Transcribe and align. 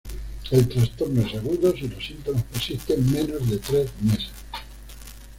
El 0.49 0.67
trastorno 0.67 1.21
es 1.21 1.35
agudo 1.35 1.71
si 1.75 1.87
los 1.87 2.03
síntomas 2.03 2.41
persisten 2.45 3.11
menos 3.11 3.47
de 3.47 3.59
tres 3.59 3.87
meses. 4.01 4.31